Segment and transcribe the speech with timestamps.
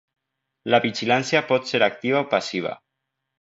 [0.73, 2.73] La vigilància pot ser activa o passiva.